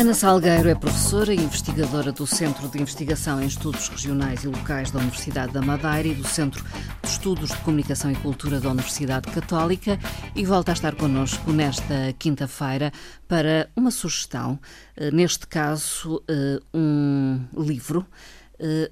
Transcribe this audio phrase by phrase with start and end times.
[0.00, 4.90] Ana Salgueiro é professora e investigadora do Centro de Investigação em Estudos Regionais e Locais
[4.90, 6.64] da Universidade da Madeira e do Centro
[7.02, 9.98] de Estudos de Comunicação e Cultura da Universidade Católica
[10.34, 12.90] e volta a estar connosco nesta quinta-feira
[13.28, 14.58] para uma sugestão,
[14.96, 18.06] eh, neste caso, eh, um livro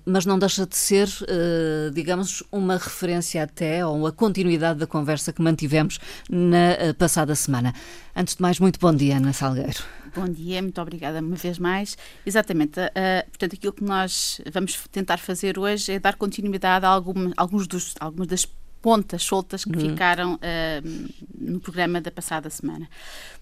[0.05, 5.33] mas não deixa de ser, eh, digamos, uma referência até ou a continuidade da conversa
[5.33, 5.99] que mantivemos
[6.31, 7.75] na eh, passada semana.
[8.15, 9.83] Antes de mais, muito bom dia, Ana Salgueiro.
[10.15, 11.97] Bom dia, muito obrigada uma vez mais.
[12.25, 17.31] Exatamente, uh, portanto, aquilo que nós vamos tentar fazer hoje é dar continuidade a algum,
[17.37, 18.49] alguns dos, algumas das
[18.81, 19.91] pontas soltas que uhum.
[19.91, 22.89] ficaram uh, no programa da passada semana.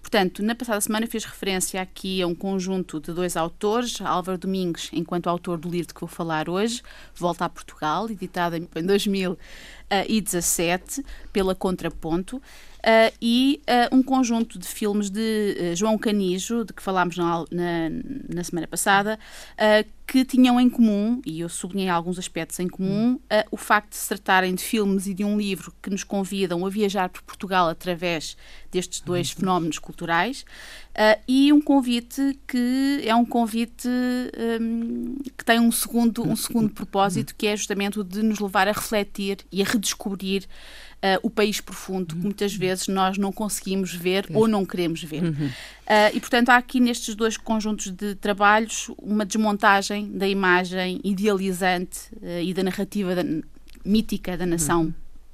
[0.01, 4.89] Portanto, na passada semana fiz referência aqui a um conjunto de dois autores, Álvaro Domingos,
[4.93, 6.81] enquanto autor do livro que vou falar hoje,
[7.15, 8.65] Volta a Portugal, editado em
[9.89, 12.41] 2017 pela Contraponto,
[12.87, 17.43] Uh, e uh, um conjunto de filmes de uh, João Canijo, de que falámos na,
[17.51, 17.89] na,
[18.33, 19.19] na semana passada,
[20.05, 23.19] que tinham em comum, e eu sublinhei alguns aspectos em comum,
[23.51, 26.69] o facto de se tratarem de filmes e de um livro que nos convidam a
[26.69, 28.37] viajar por Portugal através
[28.77, 29.35] destes dois uhum.
[29.39, 30.45] fenómenos culturais,
[31.27, 33.87] e um convite que é um convite
[34.59, 38.67] um, que tem um segundo, um segundo propósito, que é justamente o de nos levar
[38.67, 40.47] a refletir e a redescobrir
[40.97, 45.23] uh, o país profundo que muitas vezes nós não conseguimos ver ou não queremos ver.
[45.23, 45.47] Uhum.
[45.47, 45.51] Uh,
[46.13, 52.41] e, portanto, há aqui nestes dois conjuntos de trabalhos uma desmontagem da imagem idealizante uh,
[52.41, 53.23] e da narrativa da,
[53.85, 54.93] mítica da nação uhum.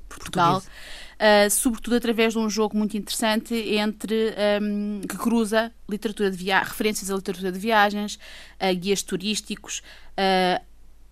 [0.09, 0.61] Portugal.
[1.23, 7.09] Uh, sobretudo através de um jogo muito interessante entre um, que cruza literatura de referências
[7.09, 8.19] à literatura de viagens,
[8.59, 9.81] uh, guias turísticos,
[10.17, 10.61] uh,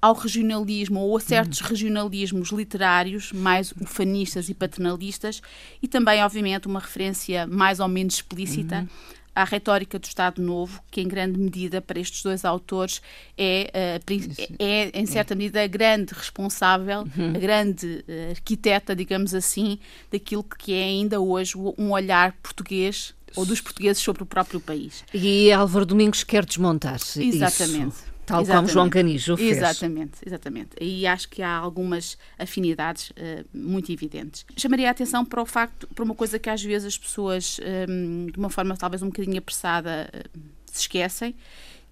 [0.01, 1.67] ao regionalismo ou a certos uhum.
[1.67, 5.41] regionalismos literários, mais ufanistas e paternalistas,
[5.81, 8.79] e também, obviamente, uma referência mais ou menos explícita.
[8.79, 8.87] Uhum.
[9.33, 13.01] À retórica do Estado Novo, que em grande medida para estes dois autores
[13.37, 17.29] é, uh, é em certa medida, a grande responsável, uhum.
[17.35, 19.79] a grande uh, arquiteta, digamos assim,
[20.11, 25.03] daquilo que é ainda hoje um olhar português ou dos portugueses sobre o próprio país.
[25.13, 27.23] E Álvaro Domingos quer desmontar-se.
[27.23, 27.95] Exatamente.
[27.95, 28.10] Isso.
[28.31, 28.67] Tal exatamente.
[28.67, 29.57] como João Canijo fez.
[29.57, 30.69] Exatamente, exatamente.
[30.79, 34.45] E acho que há algumas afinidades uh, muito evidentes.
[34.55, 37.63] Chamaria a atenção para o facto, para uma coisa que às vezes as pessoas, um,
[37.63, 41.35] ehm, de uma forma talvez um bocadinho apressada, uh, se esquecem,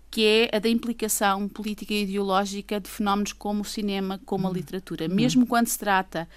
[0.09, 4.49] que é a da implicação política e ideológica de fenómenos como o cinema, como a
[4.49, 4.55] uhum.
[4.55, 5.07] literatura.
[5.07, 6.27] Mesmo quando se trata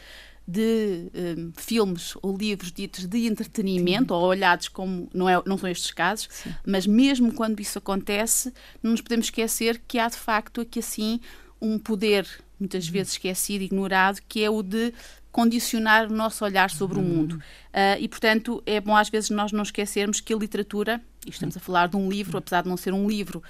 [0.47, 4.21] de um, filmes ou livros ditos de entretenimento, Sim.
[4.21, 5.09] ou olhados como.
[5.15, 6.55] Não, é, não são estes casos, Sim.
[6.67, 8.53] mas mesmo quando isso acontece,
[8.83, 11.21] não nos podemos esquecer que há de facto aqui assim
[11.61, 12.27] um poder,
[12.59, 12.93] muitas uhum.
[12.93, 14.93] vezes esquecido, ignorado, que é o de
[15.31, 17.05] condicionar o nosso olhar sobre uhum.
[17.05, 17.33] o mundo.
[17.35, 21.57] Uh, e, portanto, é bom às vezes nós não esquecermos que a literatura, e estamos
[21.57, 23.43] a falar de um livro, apesar de não ser um livro,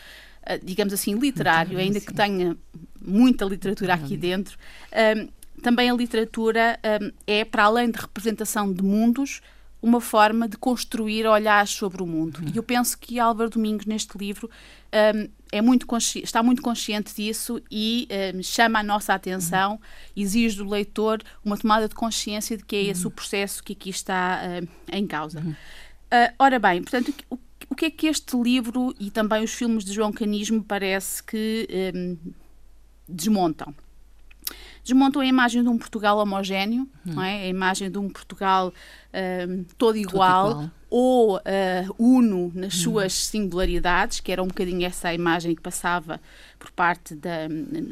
[0.42, 2.56] uh, digamos assim, literário, ainda que tenha
[3.00, 4.56] muita literatura aqui dentro,
[4.92, 5.28] uh,
[5.62, 9.40] também a literatura um, é, para além de representação de mundos,
[9.82, 12.38] uma forma de construir olhares sobre o mundo.
[12.38, 12.52] Uhum.
[12.54, 14.48] E eu penso que Álvaro Domingos, neste livro,
[15.14, 15.86] um, é muito
[16.22, 19.78] está muito consciente disso e um, chama a nossa atenção, uhum.
[20.16, 23.08] exige do leitor uma tomada de consciência de que é esse uhum.
[23.08, 25.40] o processo que aqui está uh, em causa.
[25.40, 27.36] Uh, ora bem, portanto, o,
[27.68, 31.66] o, que é que este livro e também os filmes de João Canismo parece que
[33.08, 33.74] desmontam?
[34.84, 37.12] Desmontam a imagem de um Portugal homogéneo, hum.
[37.14, 37.44] não é?
[37.44, 38.72] a imagem de um Portugal
[39.48, 40.70] um, todo igual, igual.
[40.90, 41.40] ou uh,
[41.98, 42.78] uno nas hum.
[42.78, 46.20] suas singularidades, que era um bocadinho essa imagem que passava
[46.58, 47.48] por parte da,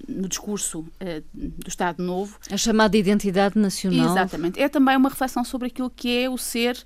[0.09, 2.39] no discurso uh, do Estado Novo.
[2.51, 4.11] A chamada identidade nacional.
[4.11, 4.61] Exatamente.
[4.61, 6.77] É também uma reflexão sobre aquilo que é o ser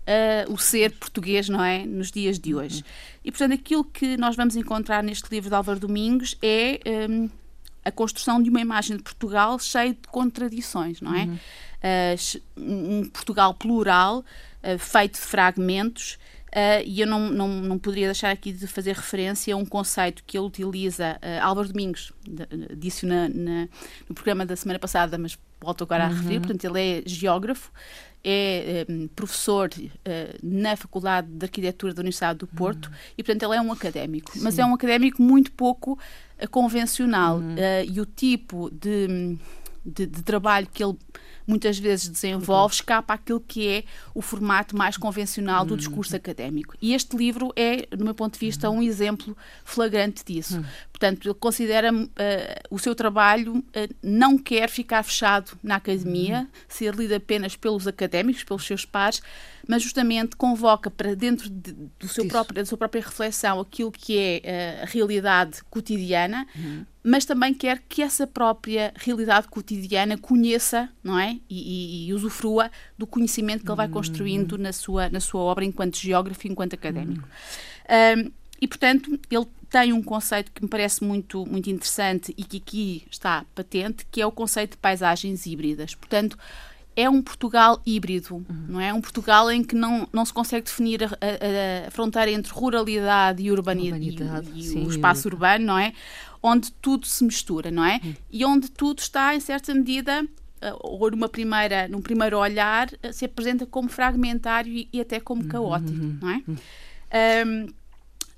[0.00, 1.84] Uh, o ser português, não é?
[1.84, 2.78] Nos dias de hoje.
[2.78, 2.84] Uhum.
[3.26, 7.28] E, portanto, aquilo que nós vamos encontrar neste livro de Álvaro Domingos é um,
[7.84, 11.24] a construção de uma imagem de Portugal cheia de contradições, não é?
[11.24, 11.38] Uhum.
[11.82, 16.18] Uh, um Portugal plural, uh, feito de fragmentos,
[16.48, 20.22] uh, e eu não, não, não poderia deixar aqui de fazer referência a um conceito
[20.26, 22.12] que ele utiliza, Álvaro Domingos,
[22.76, 23.68] disse na, na,
[24.08, 26.10] no programa da semana passada, mas volto agora uhum.
[26.10, 27.72] a referir, portanto, ele é geógrafo,
[28.24, 32.94] é um, professor uh, na Faculdade de Arquitetura da Universidade do Porto uhum.
[33.16, 34.32] e, portanto, ele é um académico.
[34.32, 34.40] Sim.
[34.42, 37.54] Mas é um académico muito pouco uh, convencional uhum.
[37.54, 39.38] uh, e o tipo de,
[39.84, 40.96] de, de, trabalho que ele
[41.46, 42.76] muitas vezes desenvolve uhum.
[42.76, 43.84] escapa àquilo que é
[44.14, 46.74] o formato mais convencional do discurso académico.
[46.80, 50.64] E este livro é, do meu ponto de vista, um exemplo flagrante disso.
[51.00, 52.06] Portanto, ele considera uh,
[52.70, 56.46] o seu trabalho uh, não quer ficar fechado na academia, uhum.
[56.68, 59.22] ser lido apenas pelos académicos, pelos seus pares,
[59.66, 64.18] mas justamente convoca para dentro de, do seu próprio, da sua própria reflexão aquilo que
[64.18, 66.84] é uh, a realidade cotidiana, uhum.
[67.02, 71.38] mas também quer que essa própria realidade cotidiana conheça, não é?
[71.48, 73.92] E, e, e usufrua do conhecimento que ele vai uhum.
[73.94, 77.26] construindo na sua, na sua obra enquanto geógrafo, enquanto académico.
[77.88, 78.30] Uhum.
[78.60, 83.06] e, portanto, ele tem um conceito que me parece muito, muito interessante e que aqui
[83.10, 85.94] está patente, que é o conceito de paisagens híbridas.
[85.94, 86.36] Portanto,
[86.96, 88.44] é um Portugal híbrido, uhum.
[88.68, 88.92] não é?
[88.92, 93.42] Um Portugal em que não, não se consegue definir a, a, a fronteira entre ruralidade
[93.42, 95.92] e urbanidade, e, e, o espaço urbano, não é?
[96.42, 98.00] Onde tudo se mistura, não é?
[98.02, 98.14] Uhum.
[98.30, 100.26] E onde tudo está, em certa medida,
[100.60, 105.20] eh, ou numa primeira, num primeiro olhar, eh, se apresenta como fragmentário e, e até
[105.20, 105.48] como uhum.
[105.48, 106.18] caótico, uhum.
[106.20, 106.42] não é?
[107.46, 107.66] Um,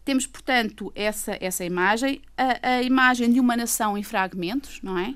[0.05, 5.15] temos, portanto, essa, essa imagem, a, a, imagem de uma nação em fragmentos, não é?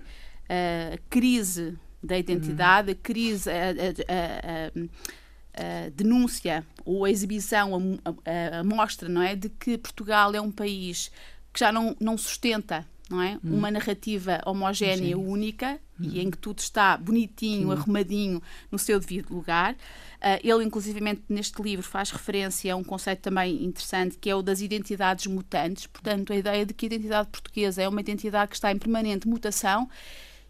[0.48, 3.70] A crise da identidade, a crise, a,
[4.08, 9.34] a, a denúncia ou a exibição, a, mostra, não é?
[9.34, 11.10] De que Portugal é um país
[11.52, 13.38] que já não, não sustenta não é?
[13.44, 13.56] Hum.
[13.56, 16.08] Uma narrativa homogénea, única, hum.
[16.10, 17.72] e em que tudo está bonitinho, Sim.
[17.72, 19.74] arrumadinho, no seu devido lugar.
[19.74, 24.42] Uh, ele, inclusivamente, neste livro faz referência a um conceito também interessante, que é o
[24.42, 25.86] das identidades mutantes.
[25.86, 29.28] Portanto, a ideia de que a identidade portuguesa é uma identidade que está em permanente
[29.28, 29.88] mutação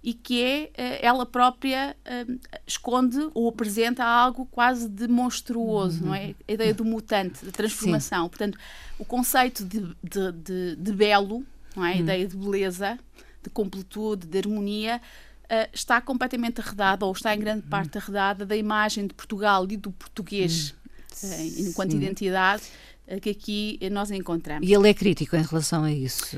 [0.03, 6.06] e que é uh, ela própria uh, esconde ou apresenta algo quase de monstruoso, uhum.
[6.06, 6.35] não é?
[6.49, 8.25] A ideia do mutante, da transformação.
[8.25, 8.29] Sim.
[8.29, 8.58] Portanto,
[8.99, 11.44] o conceito de, de, de, de belo
[11.76, 11.93] não é?
[11.93, 12.00] A hum.
[12.00, 12.99] ideia de beleza,
[13.43, 15.00] de completude, de harmonia,
[15.44, 17.70] uh, está completamente arredada, ou está em grande hum.
[17.70, 20.70] parte arredada, da imagem de Portugal e do português
[21.23, 21.99] uh, enquanto Sim.
[21.99, 22.62] identidade
[23.06, 24.69] uh, que aqui nós encontramos.
[24.69, 26.37] E ele é crítico em relação a isso,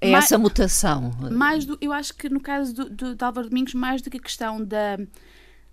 [0.00, 1.12] a mais, essa mutação.
[1.32, 4.16] Mais do, eu acho que no caso do, do, de Álvaro Domingos, mais do que
[4.16, 4.96] a questão da,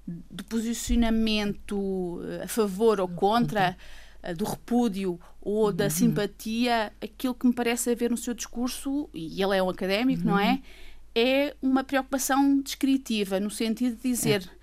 [0.05, 3.77] do posicionamento a favor ou contra,
[4.37, 5.89] do repúdio ou da uhum.
[5.89, 10.31] simpatia, aquilo que me parece haver no seu discurso, e ele é um académico, uhum.
[10.31, 10.51] não é?
[10.51, 10.61] Uhum.
[11.13, 14.43] É uma preocupação descritiva, no sentido de dizer.
[14.57, 14.61] É.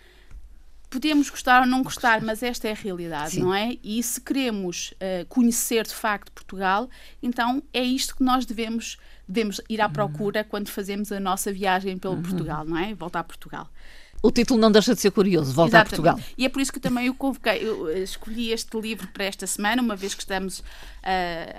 [0.88, 3.40] Podemos gostar ou não gostar, mas esta é a realidade, Sim.
[3.40, 3.76] não é?
[3.84, 6.88] E se queremos uh, conhecer de facto Portugal,
[7.22, 8.96] então é isto que nós devemos,
[9.28, 9.92] devemos ir à uhum.
[9.92, 12.22] procura quando fazemos a nossa viagem pelo uhum.
[12.22, 12.94] Portugal, não é?
[12.94, 13.68] Voltar a Portugal.
[14.22, 16.08] O título não deixa de ser curioso, Volta Exatamente.
[16.08, 16.34] a Portugal.
[16.36, 19.46] E é por isso que também eu convoquei, eu eh, escolhi este livro para esta
[19.46, 20.64] semana, uma vez que estamos uh,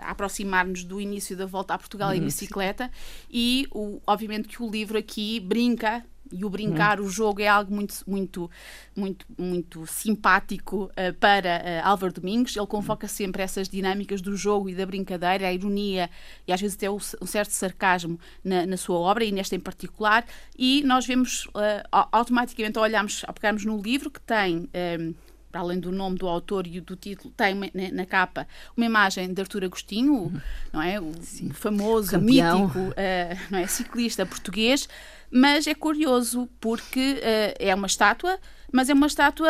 [0.01, 2.25] a aproximar-nos do início da Volta a Portugal em uhum.
[2.25, 2.91] bicicleta,
[3.31, 7.05] e o, obviamente que o livro aqui brinca e o brincar, hum.
[7.05, 8.49] o jogo é algo muito, muito,
[8.95, 12.55] muito, muito simpático uh, para uh, Álvaro Domingos.
[12.55, 13.09] Ele convoca hum.
[13.09, 16.09] sempre essas dinâmicas do jogo e da brincadeira, a ironia
[16.47, 20.25] e às vezes até um certo sarcasmo na, na sua obra e nesta em particular.
[20.57, 24.69] E nós vemos uh, automaticamente, ao olharmos, ao pegarmos no livro que tem
[25.51, 27.55] para além do nome do autor e do título, tem
[27.91, 28.47] na capa
[28.77, 30.41] uma imagem de Artur Agostinho, uhum.
[30.71, 30.99] não é?
[30.99, 31.49] O Sim.
[31.49, 32.61] famoso, Campeão.
[32.61, 32.93] mítico uh,
[33.49, 33.67] não é?
[33.67, 34.87] ciclista português.
[35.31, 38.39] Mas é curioso porque uh, é uma estátua,
[38.71, 39.49] mas é uma estátua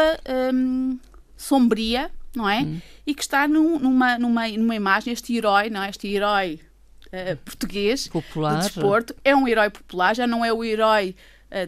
[0.54, 0.98] um,
[1.36, 2.60] sombria, não é?
[2.60, 2.81] Uhum.
[3.06, 5.90] E que está num, numa, numa, numa imagem, este herói, não é?
[5.90, 6.60] Este herói
[7.07, 8.56] uh, português popular.
[8.56, 11.16] do desporto, é um herói popular, já não é o herói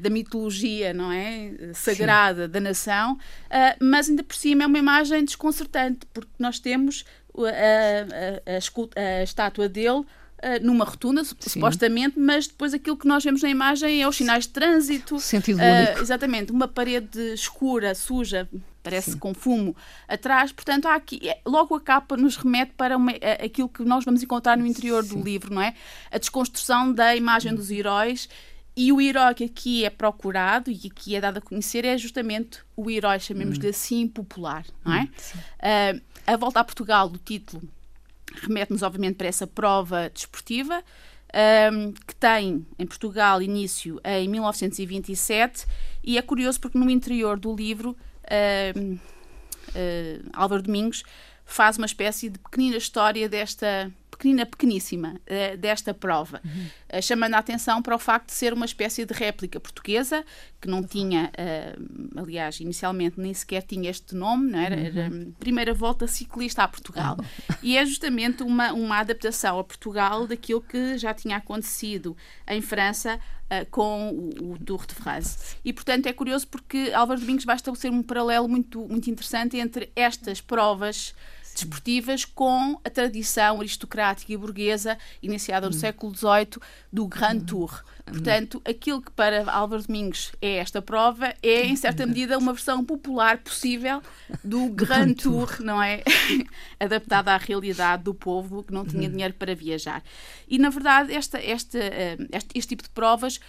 [0.01, 1.73] da mitologia, não é?
[1.73, 2.51] Sagrada Sim.
[2.51, 7.03] da nação, uh, mas ainda por cima é uma imagem desconcertante, porque nós temos
[7.35, 10.05] a, a, a, a estátua dele
[10.61, 11.35] numa rotunda, Sim.
[11.39, 15.19] supostamente, mas depois aquilo que nós vemos na imagem é os sinais de trânsito.
[15.19, 16.01] Sentido uh, único.
[16.01, 18.49] Exatamente, uma parede escura, suja,
[18.81, 19.19] parece Sim.
[19.19, 19.75] com fumo
[20.07, 20.51] atrás.
[20.51, 23.11] Portanto, há aqui, é, logo a capa nos remete para uma,
[23.43, 25.19] aquilo que nós vamos encontrar no interior Sim.
[25.19, 25.73] do livro, não é?
[26.09, 28.27] A desconstrução da imagem dos heróis
[28.75, 31.97] e o herói que aqui é procurado e que aqui é dado a conhecer é
[31.97, 33.69] justamente o herói, chamemos-lhe hum.
[33.69, 35.03] assim, popular, não é?
[35.03, 37.61] Uh, a volta a Portugal, do título,
[38.33, 40.83] remete-nos, obviamente, para essa prova desportiva,
[41.73, 45.65] um, que tem em Portugal início em 1927,
[46.03, 47.97] e é curioso porque no interior do livro,
[48.75, 51.03] um, uh, Álvaro Domingos
[51.45, 56.97] faz uma espécie de pequenina história desta pequenina, pequeníssima uh, desta prova, uhum.
[56.99, 60.23] uh, chamando a atenção para o facto de ser uma espécie de réplica portuguesa,
[60.61, 64.75] que não tinha, uh, aliás, inicialmente nem sequer tinha este nome, não era?
[64.75, 64.85] Uhum.
[64.85, 67.17] era primeira volta ciclista a Portugal.
[67.63, 72.15] E é justamente uma, uma adaptação a Portugal daquilo que já tinha acontecido
[72.47, 73.19] em França
[73.51, 75.57] Uh, com o, o, Tour de France.
[75.65, 79.91] E, portanto, é curioso porque Álvaro Domingos vai estabelecer um paralelo muito, muito interessante entre
[79.93, 81.13] estas provas
[81.53, 85.79] desportivas com a tradição aristocrática e burguesa iniciada no hum.
[85.79, 87.45] século XVIII do Grand hum.
[87.45, 87.83] Tour.
[88.05, 92.83] Portanto, aquilo que para Álvaro Domingos é esta prova é, em certa medida, uma versão
[92.83, 94.01] popular possível
[94.43, 96.03] do Grand Tour, não é?
[96.79, 99.11] Adaptada à realidade do povo que não tinha uhum.
[99.11, 100.03] dinheiro para viajar.
[100.47, 103.39] E, na verdade, esta, esta, eh, este, este tipo de provas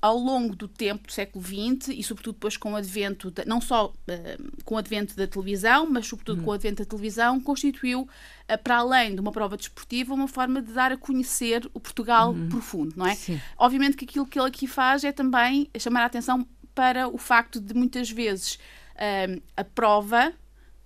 [0.00, 3.60] ao longo do tempo do século XX e sobretudo depois com o advento, de, não
[3.60, 8.02] só uh, com o advento da televisão, mas sobretudo com o advento da televisão, constituiu,
[8.02, 12.32] uh, para além de uma prova desportiva, uma forma de dar a conhecer o Portugal
[12.32, 12.48] uhum.
[12.48, 13.14] profundo, não é?
[13.14, 13.40] Sim.
[13.58, 17.60] Obviamente que aquilo que ele aqui faz é também chamar a atenção para o facto
[17.60, 18.54] de muitas vezes
[18.94, 20.32] uh, a prova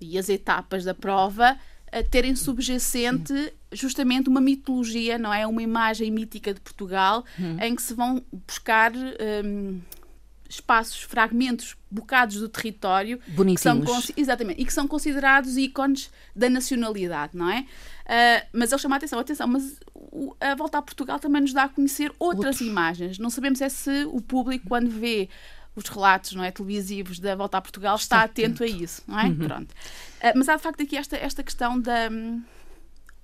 [0.01, 1.59] e as etapas da prova
[2.11, 5.47] terem subjacente justamente uma mitologia, não é?
[5.47, 7.57] Uma imagem mítica de Portugal hum.
[7.61, 8.93] em que se vão buscar
[9.45, 9.81] um,
[10.49, 13.83] espaços, fragmentos, bocados do território que são,
[14.17, 17.61] exatamente, e que são considerados ícones da nacionalidade, não é?
[17.61, 19.79] Uh, mas ele chama a atenção, atenção, mas
[20.41, 22.67] a volta a Portugal também nos dá a conhecer outras Outro.
[22.67, 23.19] imagens.
[23.19, 25.29] Não sabemos é se o público, quando vê
[25.81, 29.25] os relatos não é, televisivos da volta a Portugal está, atento, a isso, não é?
[29.25, 29.37] Uhum.
[29.37, 29.71] Pronto.
[29.71, 32.09] Uh, mas há de facto aqui esta, esta questão da.
[32.11, 32.43] Um,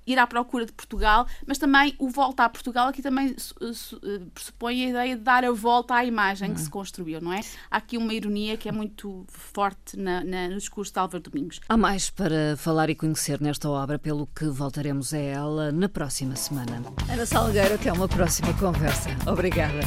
[0.07, 4.85] ir à procura de Portugal, mas também o volta a Portugal aqui também eh, pressupõe
[4.85, 7.41] a ideia de dar a volta à imagem que se construiu, não é?
[7.71, 11.61] Há aqui uma ironia que é muito forte na, na, no discurso de Álvaro Domingos.
[11.69, 16.37] Há mais para falar e conhecer nesta obra, pelo que voltaremos a ela na próxima
[16.37, 16.83] semana.
[17.11, 19.11] Ana Salgueiro, até uma próxima conversa.
[19.27, 19.81] Obrigada.